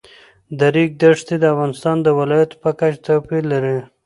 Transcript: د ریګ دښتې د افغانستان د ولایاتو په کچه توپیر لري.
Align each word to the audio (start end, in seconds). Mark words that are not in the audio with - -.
د 0.57 0.59
ریګ 0.73 0.91
دښتې 1.01 1.35
د 1.39 1.43
افغانستان 1.53 1.95
د 2.01 2.07
ولایاتو 2.19 2.59
په 2.63 2.69
کچه 2.79 2.99
توپیر 3.05 3.43
لري. 3.53 3.77